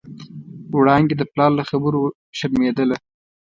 وړانګې 0.77 1.15
د 1.17 1.23
پلار 1.31 1.51
له 1.59 1.63
خبرو 1.71 2.01
شرمېدله. 2.37 2.97